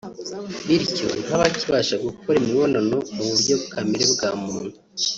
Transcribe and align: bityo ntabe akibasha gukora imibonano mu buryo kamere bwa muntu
bityo 0.67 1.07
ntabe 1.25 1.43
akibasha 1.49 1.95
gukora 2.05 2.35
imibonano 2.39 2.97
mu 3.15 3.23
buryo 3.29 3.55
kamere 3.71 4.03
bwa 4.13 4.29
muntu 4.43 4.71